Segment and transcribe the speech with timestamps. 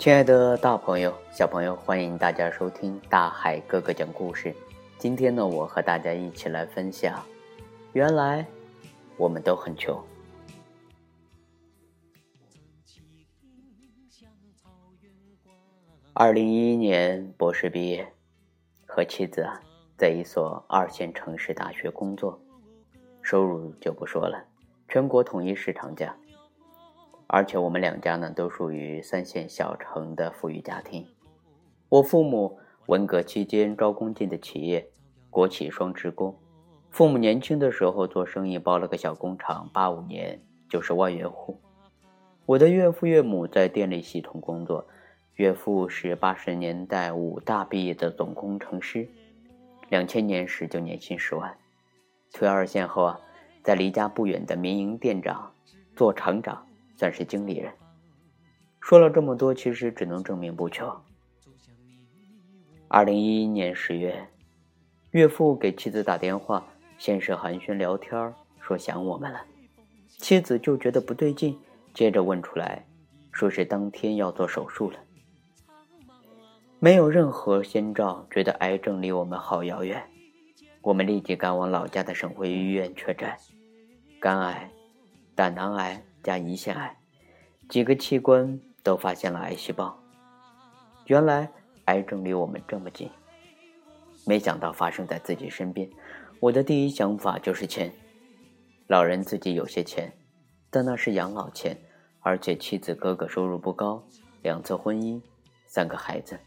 [0.00, 4.56] 亲爱的大朋友、小朋友，欢迎大家收听大海哥哥讲故事。
[4.96, 7.22] 今天呢，我和大家一起来分享，
[7.92, 8.46] 原来
[9.18, 10.02] 我们都很穷。
[16.14, 18.10] 二零一一年博士毕业，
[18.86, 19.60] 和妻子啊，
[19.98, 22.40] 在一所二线城市大学工作，
[23.20, 24.42] 收入就不说了，
[24.88, 26.16] 全国统一市场价。
[27.32, 31.06] 而且我们两家呢都属于三线小城的富裕家庭。
[31.88, 34.84] 我父母文革期间招工进的企业，
[35.30, 36.36] 国企双职工。
[36.90, 41.56] 父母年轻的时候做生意包了个小工厂，八五年就是万元户。
[42.46, 44.84] 我的岳父岳母在电力系统工作，
[45.34, 49.08] 岳父是八十年代武大毕业的总工程师，
[49.88, 51.56] 两千年时就年薪十万。
[52.32, 53.20] 退二线后啊，
[53.62, 55.52] 在离家不远的民营店长
[55.94, 56.66] 做厂长。
[57.00, 57.72] 算是经理人。
[58.78, 61.02] 说了这么多，其实只能证明不巧。
[62.88, 64.28] 二零一一年十月，
[65.12, 66.62] 岳父给妻子打电话，
[66.98, 69.40] 先是寒暄聊天，说想我们了。
[70.18, 71.58] 妻子就觉得不对劲，
[71.94, 72.84] 接着问出来，
[73.32, 74.98] 说是当天要做手术了。
[76.80, 80.02] 没有任何先兆，觉得癌症离我们好遥远。
[80.82, 83.34] 我们立即赶往老家的省会医院确诊，
[84.20, 84.70] 肝癌、
[85.34, 86.04] 胆囊癌。
[86.22, 86.96] 加胰腺癌，
[87.68, 89.96] 几个器官都发现了癌细胞。
[91.06, 91.50] 原来
[91.86, 93.10] 癌症离我们这么近，
[94.26, 95.88] 没想到发生在自己身边。
[96.38, 97.92] 我的第一想法就是钱。
[98.86, 100.12] 老人自己有些钱，
[100.68, 101.76] 但那是养老钱，
[102.20, 104.02] 而且妻子哥哥收入不高，
[104.42, 105.20] 两次婚姻，
[105.66, 106.38] 三个孩子。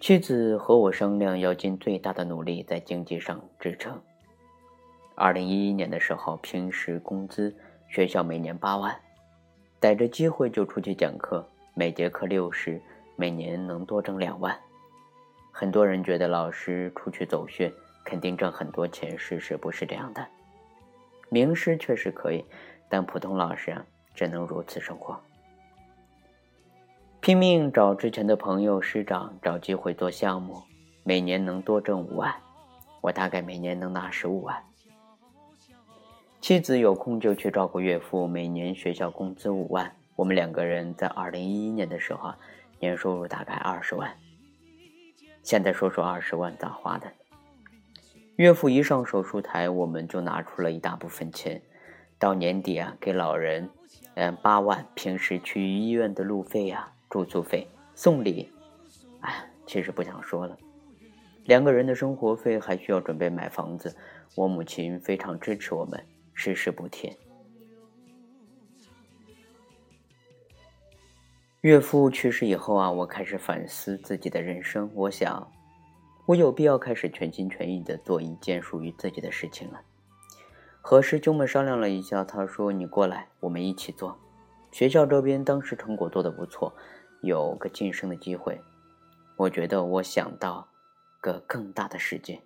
[0.00, 4.00] 妻子和我商量，要尽最大的努力在经济上支撑。
[5.16, 7.56] 二零一一年的时候，平时工资。
[7.88, 8.94] 学校每年八万，
[9.80, 12.80] 逮着机会就出去讲课，每节课六十，
[13.16, 14.56] 每年能多挣两万。
[15.50, 17.72] 很多人觉得老师出去走穴
[18.04, 20.24] 肯定挣很多钱，事实不是这样的。
[21.30, 22.44] 名师确实可以，
[22.88, 23.84] 但普通老师啊，
[24.14, 25.18] 只能如此生活。
[27.20, 30.62] 拼命找之前的朋友师长，找机会做项目，
[31.04, 32.34] 每年能多挣五万，
[33.00, 34.62] 我大概每年能拿十五万。
[36.48, 39.94] 妻子有空就去照顾岳父，每年学校工资五万。
[40.16, 42.38] 我们两个人在二零一一年的时候啊，
[42.80, 44.10] 年收入大概二十万。
[45.42, 47.12] 现在说说二十万咋花的？
[48.36, 51.60] 岳父一上手术台，我们就拿出了一大部分钱。
[52.18, 53.68] 到年底啊，给老人，
[54.14, 58.50] 嗯，八万，平时去医院的路费呀、住宿费、送礼，
[59.20, 60.56] 哎，其实不想说了。
[61.44, 63.94] 两个人的生活费还需要准备买房子，
[64.34, 66.02] 我母亲非常支持我们。
[66.40, 67.18] 世事不甜。
[71.62, 74.88] 岳父去世以后啊，我开始反思自己的人生。
[74.94, 75.50] 我想，
[76.26, 79.80] 我有必要开始全心全意的做一件属于自己的事情了。
[80.80, 84.16] 和师兄们商量了一下，他说：“你过来，我们一起做。”
[84.70, 86.72] 学校这边当时成果做的不错，
[87.20, 88.60] 有个晋升的机会。
[89.34, 90.68] 我觉得我想到
[91.20, 92.40] 个更大的世界。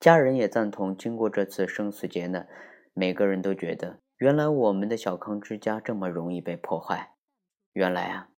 [0.00, 0.96] 家人也赞同。
[0.96, 2.48] 经过这次生死劫难，
[2.94, 7.14] 每个人都觉得，原来我们的小康之家这么容易被破坏。
[7.72, 8.30] 原来啊，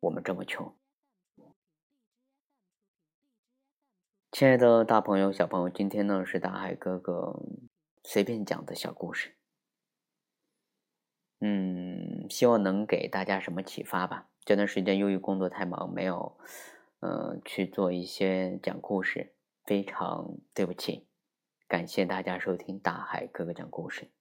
[0.00, 0.74] 我们这么穷。
[4.32, 7.40] 亲爱的大朋友、小朋友，今天呢是大海哥哥
[8.02, 9.34] 随便讲的小故事。
[11.40, 14.28] 嗯，希望能给大家什么启发吧。
[14.44, 16.36] 这段时间由于工作太忙，没有
[17.00, 19.35] 嗯去做一些讲故事。
[19.66, 21.08] 非常对不起，
[21.66, 24.12] 感谢大家收听大海哥哥讲故事。